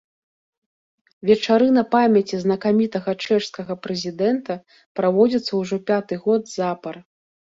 [1.29, 4.53] Вечарына памяці знакамітага чэшскага прэзідэнта
[5.01, 6.95] праводзіцца ўжо пяты год запар.